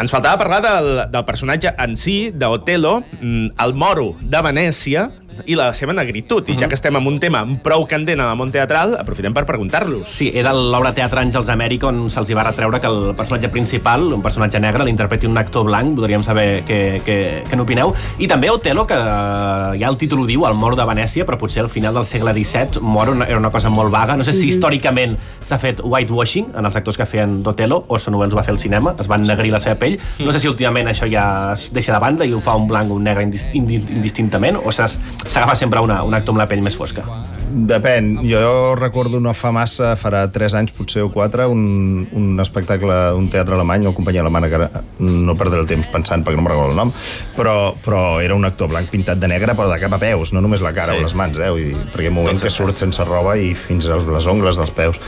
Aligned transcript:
Ens 0.00 0.08
faltava 0.08 0.40
parlar 0.40 0.62
del, 0.64 0.86
del 1.12 1.24
personatge 1.28 1.74
en 1.84 1.92
si, 2.00 2.30
d'Otelo, 2.32 3.02
mm, 3.18 3.50
el 3.60 3.74
moro 3.76 4.14
de 4.22 4.40
Venècia, 4.46 5.10
i 5.46 5.56
la 5.58 5.70
seva 5.76 5.94
negritud. 5.96 6.48
I 6.48 6.56
ja 6.58 6.68
que 6.68 6.76
estem 6.78 6.96
en 6.96 7.06
un 7.06 7.18
tema 7.22 7.42
prou 7.64 7.86
candent 7.88 8.20
al 8.20 8.36
món 8.38 8.52
teatral, 8.52 8.96
aprofitem 9.00 9.34
per 9.36 9.46
preguntar-los. 9.48 10.08
Sí, 10.08 10.30
era 10.34 10.52
l'obra 10.56 10.92
teatre 10.96 11.22
Àngels 11.22 11.50
Amèrica 11.52 11.88
on 11.90 12.08
se'ls 12.12 12.30
hi 12.30 12.36
va 12.38 12.44
retreure 12.48 12.80
que 12.80 12.90
el 12.90 13.14
personatge 13.18 13.50
principal, 13.52 14.12
un 14.12 14.22
personatge 14.22 14.60
negre, 14.60 14.84
l'interpreti 14.84 15.28
un 15.30 15.38
actor 15.38 15.64
blanc. 15.68 15.96
Voldríem 15.96 16.24
saber 16.26 16.62
què, 16.68 16.80
què, 17.06 17.18
què 17.48 17.58
n'opineu. 17.58 17.94
I 18.18 18.28
també 18.30 18.50
Otelo, 18.50 18.86
que 18.86 18.96
ja 18.96 19.88
el 19.88 19.98
títol 20.00 20.24
ho 20.24 20.26
diu, 20.28 20.46
el 20.48 20.58
mor 20.58 20.76
de 20.78 20.86
Venècia, 20.88 21.26
però 21.28 21.38
potser 21.40 21.64
al 21.64 21.70
final 21.72 21.94
del 21.96 22.06
segle 22.08 22.34
XVII 22.36 22.80
mor 22.80 23.12
era 23.26 23.38
una 23.38 23.50
cosa 23.50 23.70
molt 23.70 23.92
vaga. 23.92 24.16
No 24.16 24.24
sé 24.26 24.32
si 24.36 24.48
històricament 24.50 25.16
s'ha 25.42 25.58
fet 25.60 25.80
whitewashing 25.84 26.52
en 26.56 26.66
els 26.66 26.76
actors 26.76 26.98
que 26.98 27.06
feien 27.08 27.40
d'Otelo, 27.44 27.84
o 27.88 27.98
se 27.98 28.10
novel·les 28.12 28.36
va 28.36 28.44
fer 28.46 28.54
al 28.54 28.60
cinema, 28.62 28.94
es 29.00 29.08
van 29.10 29.24
negrir 29.26 29.52
la 29.54 29.60
seva 29.62 29.76
pell. 29.80 29.98
No 30.18 30.32
sé 30.34 30.40
si 30.42 30.50
últimament 30.50 30.90
això 30.90 31.08
ja 31.10 31.24
es 31.54 31.68
deixa 31.74 31.94
de 31.94 32.00
banda 32.02 32.26
i 32.26 32.34
ho 32.34 32.40
fa 32.42 32.56
un 32.58 32.66
blanc 32.68 32.90
o 32.90 32.98
un 32.98 33.04
negre 33.06 33.24
indistintament, 33.24 34.58
o 34.60 34.72
s'ha 34.74 34.88
s'agafa 35.30 35.54
sempre 35.54 35.80
una, 35.80 36.02
un 36.02 36.14
actor 36.16 36.34
amb 36.34 36.42
la 36.42 36.48
pell 36.50 36.62
més 36.64 36.76
fosca? 36.76 37.04
Depèn. 37.50 38.12
Jo 38.22 38.76
recordo 38.78 39.18
no 39.22 39.32
fa 39.34 39.50
massa, 39.54 39.94
farà 39.98 40.22
3 40.30 40.54
anys 40.60 40.74
potser 40.76 41.02
o 41.02 41.10
4, 41.10 41.48
un, 41.50 42.06
un 42.14 42.42
espectacle, 42.42 42.98
un 43.18 43.26
teatre 43.32 43.56
alemany, 43.56 43.88
o 43.90 43.94
companyia 43.96 44.22
alemana, 44.22 44.50
que 44.50 44.60
no 45.02 45.36
perdré 45.38 45.62
el 45.62 45.68
temps 45.70 45.90
pensant 45.90 46.24
perquè 46.26 46.38
no 46.38 46.46
me'n 46.46 46.52
recordo 46.52 46.74
el 46.74 46.78
nom, 46.78 46.94
però, 47.34 47.56
però 47.82 48.04
era 48.22 48.38
un 48.38 48.46
actor 48.46 48.70
blanc 48.70 48.90
pintat 48.92 49.18
de 49.22 49.30
negre, 49.30 49.56
però 49.58 49.70
de 49.70 49.80
cap 49.82 49.98
a 49.98 50.00
peus, 50.02 50.34
no 50.36 50.42
només 50.44 50.62
la 50.62 50.74
cara 50.76 50.94
sí. 50.94 51.02
o 51.02 51.06
les 51.06 51.16
mans, 51.18 51.42
eh? 51.42 51.50
Vull 51.50 51.70
dir, 51.72 51.84
perquè 51.90 52.10
un 52.12 52.18
moment 52.20 52.34
doncs 52.36 52.46
que 52.46 52.54
surt 52.54 52.82
sense 52.82 53.06
roba 53.08 53.36
i 53.38 53.54
fins 53.58 53.90
a 53.90 53.98
les 53.98 54.30
ongles 54.30 54.60
dels 54.60 54.74
peus. 54.74 55.02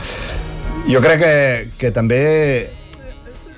Jo 0.83 0.99
crec 1.03 1.21
que, 1.23 1.35
que 1.79 1.93
també 1.95 2.23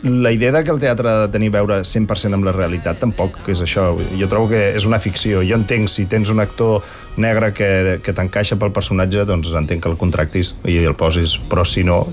la 0.06 0.32
idea 0.32 0.52
de 0.52 0.64
que 0.64 0.72
el 0.72 0.80
teatre 0.80 1.10
ha 1.10 1.22
de 1.26 1.32
tenir 1.34 1.50
veure 1.50 1.80
100% 1.82 2.38
amb 2.38 2.46
la 2.46 2.54
realitat 2.54 3.00
tampoc 3.02 3.40
és 3.50 3.62
això. 3.66 3.88
Jo 4.20 4.30
trobo 4.30 4.52
que 4.52 4.62
és 4.78 4.86
una 4.86 5.00
ficció. 5.02 5.42
Jo 5.42 5.58
entenc, 5.58 5.90
si 5.90 6.06
tens 6.06 6.30
un 6.30 6.44
actor 6.44 6.86
negre 7.18 7.52
que, 7.58 7.70
que 8.06 8.14
t'encaixa 8.14 8.60
pel 8.62 8.74
personatge, 8.76 9.26
doncs 9.26 9.50
entenc 9.58 9.82
que 9.82 9.90
el 9.90 9.98
contractis 9.98 10.54
i 10.70 10.78
el 10.84 10.94
posis, 11.00 11.38
però 11.50 11.66
si 11.66 11.84
no, 11.88 12.04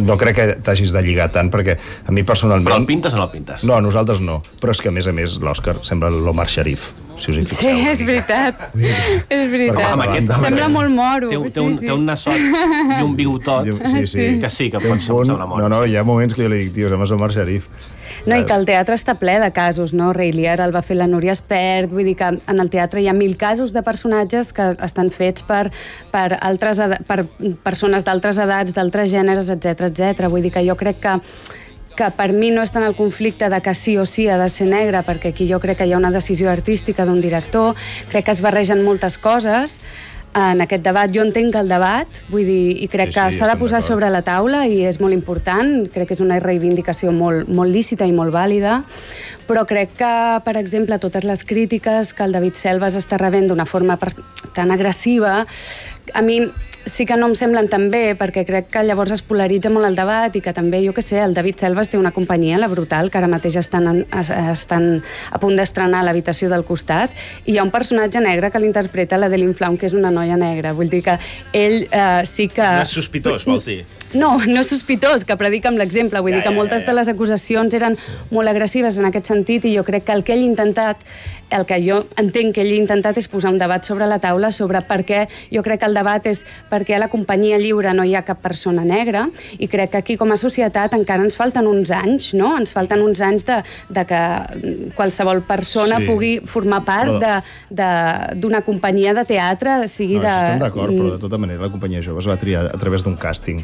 no 0.00 0.16
crec 0.16 0.40
que 0.40 0.50
t'hagis 0.64 0.96
de 0.96 1.04
lligar 1.04 1.30
tant, 1.36 1.52
perquè 1.52 1.76
a 1.76 2.16
mi 2.16 2.24
personalment... 2.24 2.72
Però 2.72 2.80
el 2.80 2.88
pintes 2.88 3.12
o 3.12 3.20
no 3.20 3.28
el 3.28 3.34
pintes? 3.34 3.68
No, 3.68 3.80
nosaltres 3.84 4.24
no. 4.24 4.40
Però 4.62 4.72
és 4.72 4.80
que, 4.80 4.88
a 4.88 4.96
més 4.96 5.10
a 5.10 5.16
més, 5.16 5.40
l'Òscar 5.42 5.82
sembla 5.84 6.12
l'Omar 6.14 6.48
Sharif 6.48 6.92
si 7.18 7.30
us 7.30 7.38
hi 7.38 7.44
fixeu. 7.44 7.70
Sí, 7.74 7.88
és 7.90 8.04
veritat. 8.06 8.60
és 8.74 9.50
veritat. 9.50 9.92
Home, 9.92 10.08
aquest, 10.08 10.34
Sembla 10.44 10.68
molt 10.72 10.94
moro. 10.94 11.30
Té, 11.32 11.38
té, 11.38 11.64
un, 11.64 11.74
sí, 11.74 11.80
sí. 11.80 11.88
té 11.88 11.96
un 11.96 12.06
nassot 12.08 12.38
i 12.38 13.02
un 13.04 13.16
bigotot 13.18 13.70
sí, 13.94 14.06
sí. 14.10 14.28
que 14.42 14.52
sí, 14.52 14.70
que 14.72 14.82
pot 14.82 15.02
semblar 15.04 15.48
moro. 15.48 15.66
No, 15.66 15.72
no, 15.72 15.82
hi 15.88 15.98
ha 15.98 16.04
moments 16.06 16.36
que 16.36 16.46
jo 16.46 16.52
li 16.52 16.64
dic, 16.66 16.74
tio, 16.78 16.92
sembla 16.92 17.10
Omar 17.18 17.32
Sharif. 17.34 17.68
No, 18.24 18.36
i 18.38 18.44
que 18.48 18.54
el 18.56 18.64
teatre 18.64 18.96
està 18.96 19.16
ple 19.20 19.34
de 19.42 19.50
casos, 19.52 19.92
no? 19.96 20.12
Ray 20.16 20.32
Liotta 20.32 20.64
el 20.64 20.72
va 20.74 20.80
fer 20.86 20.96
la 20.96 21.08
Núria 21.10 21.34
Espert, 21.36 21.90
vull 21.92 22.06
dir 22.08 22.14
que 22.20 22.30
en 22.36 22.62
el 22.62 22.70
teatre 22.72 23.02
hi 23.02 23.08
ha 23.10 23.16
mil 23.16 23.34
casos 23.40 23.74
de 23.74 23.82
personatges 23.84 24.52
que 24.56 24.70
estan 24.86 25.10
fets 25.12 25.44
per, 25.44 25.66
per, 26.12 26.38
altres, 26.40 26.80
per 27.08 27.24
persones 27.66 28.06
d'altres 28.06 28.40
edats, 28.40 28.76
d'altres 28.76 29.10
gèneres, 29.12 29.50
etc 29.52 29.90
etc. 29.90 30.24
Vull 30.32 30.46
dir 30.46 30.54
que 30.54 30.64
jo 30.64 30.76
crec 30.80 31.02
que 31.04 31.18
que 31.96 32.10
per 32.16 32.32
mi 32.32 32.50
no 32.54 32.62
és 32.64 32.72
tant 32.74 32.86
el 32.86 32.96
conflicte 32.98 33.48
de 33.50 33.60
que 33.64 33.74
sí 33.74 33.96
o 33.98 34.06
sí 34.06 34.28
ha 34.28 34.38
de 34.40 34.48
ser 34.48 34.68
negre, 34.70 35.02
perquè 35.06 35.34
aquí 35.34 35.48
jo 35.50 35.60
crec 35.62 35.78
que 35.78 35.86
hi 35.86 35.94
ha 35.94 36.00
una 36.00 36.12
decisió 36.14 36.50
artística 36.50 37.06
d'un 37.06 37.20
director, 37.20 37.74
crec 38.10 38.26
que 38.26 38.34
es 38.34 38.42
barregen 38.44 38.84
moltes 38.84 39.18
coses, 39.18 39.80
en 40.34 40.60
aquest 40.64 40.82
debat. 40.82 41.10
Jo 41.14 41.22
entenc 41.22 41.52
que 41.54 41.62
el 41.62 41.70
debat, 41.70 42.20
vull 42.30 42.44
dir, 42.46 42.82
i 42.82 42.88
crec 42.90 43.12
sí, 43.12 43.16
que 43.16 43.26
s'ha 43.30 43.46
sí, 43.46 43.50
de 43.50 43.56
posar 43.60 43.80
sobre 43.86 44.10
la 44.10 44.24
taula 44.26 44.64
i 44.66 44.82
és 44.88 44.98
molt 45.00 45.14
important, 45.14 45.86
crec 45.94 46.10
que 46.10 46.16
és 46.18 46.22
una 46.24 46.40
reivindicació 46.42 47.14
molt, 47.14 47.48
molt 47.48 47.70
lícita 47.70 48.08
i 48.08 48.12
molt 48.12 48.34
vàlida, 48.34 48.80
però 49.48 49.64
crec 49.68 49.94
que, 50.00 50.12
per 50.44 50.56
exemple, 50.58 50.98
totes 50.98 51.24
les 51.24 51.46
crítiques 51.46 52.12
que 52.14 52.26
el 52.26 52.34
David 52.34 52.58
Selves 52.58 52.98
està 52.98 53.20
rebent 53.20 53.48
d'una 53.50 53.68
forma 53.68 53.98
tan 54.54 54.74
agressiva, 54.74 55.44
a 56.14 56.22
mi 56.22 56.42
sí 56.86 57.06
que 57.06 57.16
no 57.16 57.26
em 57.26 57.34
semblen 57.38 57.68
tan 57.72 57.88
bé, 57.90 58.14
perquè 58.18 58.44
crec 58.46 58.68
que 58.72 58.82
llavors 58.84 59.14
es 59.14 59.22
polaritza 59.24 59.70
molt 59.72 59.88
el 59.88 59.96
debat 59.96 60.34
i 60.36 60.42
que 60.44 60.52
també, 60.56 60.82
jo 60.84 60.92
que 60.96 61.02
sé, 61.02 61.20
el 61.22 61.34
David 61.34 61.62
Selves 61.62 61.90
té 61.90 61.98
una 61.98 62.12
companyia, 62.12 62.58
la 62.60 62.68
Brutal, 62.68 63.10
que 63.10 63.18
ara 63.20 63.30
mateix 63.30 63.56
estan, 63.60 63.88
en, 63.90 64.02
estan 64.50 64.88
a 65.30 65.40
punt 65.42 65.56
d'estrenar 65.58 66.04
l'habitació 66.04 66.50
del 66.52 66.64
costat, 66.68 67.12
i 67.44 67.54
hi 67.54 67.58
ha 67.58 67.66
un 67.66 67.72
personatge 67.74 68.22
negre 68.24 68.50
que 68.50 68.62
l'interpreta 68.62 69.18
la 69.20 69.30
de 69.32 69.40
l'Inflaum, 69.40 69.78
que 69.80 69.88
és 69.90 69.96
una 69.96 70.12
noia 70.14 70.36
negra. 70.40 70.74
Vull 70.76 70.92
dir 70.92 71.02
que 71.06 71.18
ell 71.52 71.84
eh, 71.90 72.22
sí 72.28 72.48
que... 72.52 72.64
No 72.64 72.88
és 72.88 72.96
sospitós, 73.00 73.46
vols 73.48 73.70
dir? 73.70 73.82
No, 74.14 74.36
no 74.46 74.60
és 74.60 74.70
sospitós, 74.70 75.24
que 75.26 75.36
predica 75.40 75.72
amb 75.72 75.80
l'exemple. 75.80 76.20
Vull 76.22 76.36
ja, 76.36 76.40
dir 76.40 76.48
que 76.48 76.54
moltes 76.54 76.82
ja, 76.82 76.86
ja. 76.86 76.92
de 76.92 76.98
les 77.00 77.10
acusacions 77.10 77.74
eren 77.74 77.96
molt 78.30 78.52
agressives 78.52 79.00
en 79.00 79.08
aquest 79.10 79.32
sentit 79.32 79.64
i 79.66 79.74
jo 79.74 79.86
crec 79.86 80.06
que 80.06 80.14
el 80.14 80.22
que 80.26 80.36
ell 80.36 80.44
ha 80.44 80.52
intentat 80.52 81.02
el 81.50 81.66
que 81.66 81.78
jo 81.84 82.00
entenc 82.20 82.54
que 82.56 82.62
ell 82.64 82.72
ha 82.72 82.80
intentat 82.80 83.18
és 83.20 83.28
posar 83.30 83.52
un 83.52 83.58
debat 83.60 83.84
sobre 83.84 84.08
la 84.10 84.18
taula 84.22 84.50
sobre 84.52 84.80
per 84.88 85.02
què, 85.06 85.24
jo 85.52 85.62
crec 85.62 85.82
que 85.82 85.88
el 85.90 85.96
debat 85.96 86.26
és 86.26 86.44
per 86.74 86.82
què 86.86 86.96
a 86.98 87.02
la 87.02 87.10
companyia 87.12 87.60
lliure 87.62 87.94
no 87.94 88.04
hi 88.06 88.16
ha 88.18 88.24
cap 88.26 88.42
persona 88.42 88.84
negra 88.86 89.28
i 89.62 89.68
crec 89.70 89.94
que 89.94 90.02
aquí 90.02 90.18
com 90.20 90.34
a 90.34 90.38
societat 90.40 90.96
encara 90.98 91.22
ens 91.22 91.38
falten 91.38 91.68
uns 91.70 91.92
anys, 91.94 92.32
no? 92.34 92.54
Ens 92.58 92.74
falten 92.74 93.04
uns 93.04 93.22
anys 93.22 93.46
de, 93.46 93.60
de 93.94 94.06
que 94.08 94.20
qualsevol 94.98 95.44
persona 95.46 96.00
sí. 96.02 96.08
pugui 96.10 96.34
formar 96.50 96.82
part 96.86 97.22
d'una 97.70 98.64
companyia 98.66 99.14
de 99.14 99.26
teatre, 99.28 99.82
sigui 99.90 100.18
no, 100.18 100.26
de... 100.26 100.34
Estem 100.34 100.62
d'acord, 100.66 100.94
però 100.98 101.16
de 101.16 101.22
tota 101.22 101.40
manera 101.40 101.66
la 101.66 101.72
companyia 101.72 102.02
jove 102.04 102.24
es 102.24 102.30
va 102.30 102.38
triar 102.40 102.68
a 102.72 102.78
través 102.80 103.06
d'un 103.06 103.18
càsting. 103.20 103.62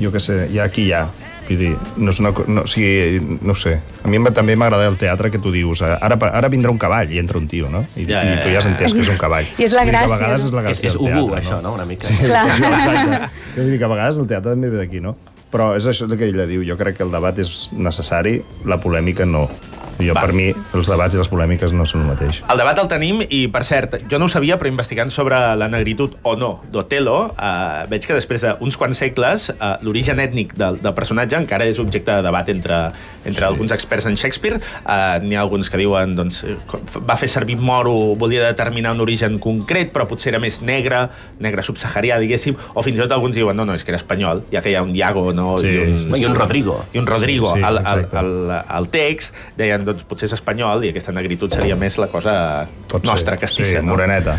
Jo 0.00 0.10
que 0.12 0.20
sé, 0.20 0.44
ja 0.54 0.66
aquí 0.68 0.88
hi 0.88 0.92
ha 0.96 1.06
Vull 1.44 1.60
dir, 1.60 1.72
no 2.00 2.12
és 2.12 2.20
una... 2.22 2.30
No, 2.48 2.62
o 2.64 2.70
sigui, 2.70 3.36
no 3.44 3.54
sé. 3.58 3.74
A 4.04 4.08
mi 4.08 4.20
també 4.32 4.56
m'agrada 4.56 4.86
el 4.88 4.96
teatre 5.00 5.30
que 5.32 5.40
tu 5.42 5.52
dius, 5.52 5.82
ara, 5.84 5.98
ara 6.00 6.48
vindrà 6.52 6.72
un 6.72 6.80
cavall 6.80 7.12
i 7.12 7.20
entra 7.20 7.40
un 7.40 7.48
tio, 7.50 7.68
no? 7.72 7.84
I, 7.96 8.06
ja, 8.08 8.22
ja, 8.22 8.30
ja. 8.30 8.38
i 8.38 8.44
tu 8.46 8.54
ja 8.54 8.62
has 8.62 8.68
entès 8.70 8.96
que 8.96 9.04
és 9.04 9.12
un 9.12 9.20
cavall. 9.20 9.50
I 9.60 9.66
és 9.66 9.76
la 9.76 9.84
gràcia. 9.84 10.16
a 10.16 10.22
vegades 10.22 10.48
és 10.48 10.56
la 10.56 10.64
gràcia 10.64 10.88
és, 10.88 10.94
és 10.94 10.96
del 10.96 11.12
teatre, 11.12 11.42
això, 11.42 11.60
no? 11.64 11.74
Una 11.76 11.84
mica. 11.88 12.08
Sí, 12.08 12.16
Clar. 12.24 12.46
Exacte. 12.70 13.30
Vull 13.58 13.70
dir 13.74 13.78
que 13.82 13.88
a 13.88 13.92
vegades 13.92 14.22
el 14.24 14.30
teatre 14.32 14.56
també 14.56 14.72
ve 14.72 14.80
d'aquí, 14.80 15.04
no? 15.04 15.14
Però 15.52 15.68
és 15.78 15.86
això 15.90 16.08
que 16.10 16.30
ella 16.30 16.48
diu. 16.50 16.64
Jo 16.66 16.78
crec 16.80 16.96
que 16.98 17.04
el 17.04 17.12
debat 17.12 17.36
és 17.44 17.52
necessari, 17.76 18.38
la 18.70 18.80
polèmica 18.80 19.28
no. 19.28 19.44
Jo, 20.04 20.14
Va. 20.16 20.24
per 20.26 20.34
mi, 20.36 20.50
els 20.76 20.90
debats 20.90 21.16
i 21.16 21.20
les 21.20 21.30
polèmiques 21.30 21.72
no 21.76 21.86
són 21.88 22.04
el 22.04 22.12
mateix. 22.12 22.40
El 22.50 22.60
debat 22.60 22.80
el 22.82 22.90
tenim 22.90 23.22
i, 23.24 23.44
per 23.52 23.64
cert, 23.66 23.96
jo 24.10 24.20
no 24.20 24.28
ho 24.28 24.32
sabia, 24.32 24.58
però 24.60 24.70
investigant 24.70 25.12
sobre 25.12 25.38
la 25.56 25.68
negritud 25.72 26.16
o 26.22 26.34
no 26.40 26.52
d'Otelo, 26.72 27.18
eh, 27.34 27.84
veig 27.90 28.06
que 28.06 28.16
després 28.16 28.44
d'uns 28.44 28.78
quants 28.80 28.98
segles 29.04 29.48
eh, 29.54 29.72
l'origen 29.86 30.20
ètnic 30.22 30.54
del, 30.58 30.80
del 30.82 30.96
personatge 30.96 31.38
encara 31.38 31.68
és 31.68 31.80
objecte 31.82 32.12
de 32.12 32.24
debat 32.26 32.48
entre, 32.52 32.80
entre 33.24 33.40
sí. 33.42 33.48
alguns 33.48 33.74
experts 33.76 34.08
en 34.10 34.18
Shakespeare. 34.20 34.60
Eh, 34.82 35.22
N'hi 35.24 35.38
ha 35.38 35.44
alguns 35.44 35.70
que 35.70 35.80
diuen 35.80 36.16
doncs, 36.18 36.42
va 37.08 37.16
fer 37.20 37.30
servir 37.30 37.56
moro, 37.60 38.14
volia 38.18 38.44
determinar 38.48 38.94
un 38.94 39.02
origen 39.04 39.38
concret, 39.42 39.92
però 39.94 40.08
potser 40.10 40.32
era 40.34 40.42
més 40.42 40.60
negre, 40.64 41.06
negre 41.44 41.64
subsaharià, 41.64 42.18
diguéssim, 42.22 42.58
o 42.74 42.84
fins 42.84 42.98
i 42.98 43.04
tot 43.04 43.14
alguns 43.16 43.38
diuen 43.38 43.56
no, 43.56 43.66
no, 43.68 43.76
és 43.78 43.84
que 43.86 43.94
era 43.94 44.00
espanyol, 44.00 44.44
ja 44.52 44.62
que 44.64 44.72
hi 44.72 44.76
ha 44.78 44.82
un 44.84 44.94
Iago 44.96 45.30
no? 45.32 45.54
Sí, 45.60 45.70
i, 45.70 45.84
un, 45.86 46.16
i 46.18 46.24
un 46.26 46.34
Rodrigo. 46.34 46.80
I 46.92 47.00
un 47.00 47.06
Rodrigo 47.06 47.54
sí, 47.54 47.62
al, 47.62 47.78
al, 47.86 48.06
al, 48.12 48.32
al 48.66 48.90
text, 48.92 49.36
deien 49.58 49.84
doncs 49.86 49.93
potser 50.08 50.26
és 50.30 50.34
espanyol 50.36 50.86
i 50.86 50.90
aquesta 50.94 51.12
negritud 51.14 51.52
seria 51.54 51.76
més 51.76 51.98
la 52.00 52.08
cosa 52.12 52.34
Pot 52.90 53.04
nostra, 53.06 53.36
castissa. 53.40 53.80
Sí, 53.80 53.86
moreneta. 53.86 54.32